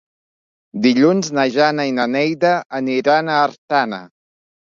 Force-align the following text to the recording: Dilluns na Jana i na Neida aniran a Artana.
Dilluns 0.85 1.29
na 1.39 1.45
Jana 1.57 1.85
i 1.89 1.93
na 1.99 2.07
Neida 2.15 2.55
aniran 2.81 3.31
a 3.31 3.37
Artana. 3.45 4.03